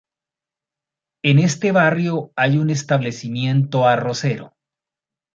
En 1.23 1.37
este 1.37 1.71
barrio 1.71 2.31
hay 2.35 2.57
un 2.57 2.71
establecimiento 2.71 3.85
arrocero. 3.87 4.55